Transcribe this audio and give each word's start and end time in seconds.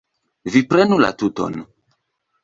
Vi 0.53 0.61
prenu 0.71 0.97
la 1.03 1.11
tuton. 1.23 1.59